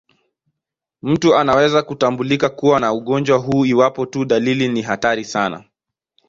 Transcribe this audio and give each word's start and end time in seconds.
Mtu 1.01 1.35
anaweza 1.35 1.81
kutambulika 1.83 2.49
kuwa 2.49 2.79
na 2.79 2.93
ugonjwa 2.93 3.37
huu 3.37 3.65
iwapo 3.65 4.05
tu 4.05 4.25
dalili 4.25 4.67
ni 4.67 4.81
hatari 4.81 5.25
sana. 5.25 5.63